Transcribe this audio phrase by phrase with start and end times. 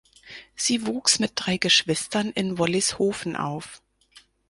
[0.55, 3.83] Sie wuchs mit drei Geschwistern in Wollishofen auf.